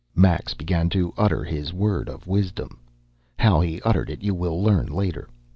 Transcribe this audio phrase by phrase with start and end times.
[0.15, 2.79] Max began to utter his word of wisdom.
[3.37, 5.29] How he uttered it you will learn later.